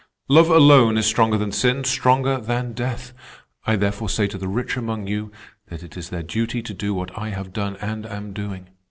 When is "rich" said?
4.47-4.75